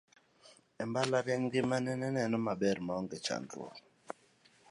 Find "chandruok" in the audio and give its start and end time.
3.25-3.75